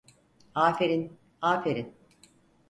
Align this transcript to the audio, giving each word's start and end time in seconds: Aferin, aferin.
Aferin, 0.55 1.11
aferin. 1.41 1.93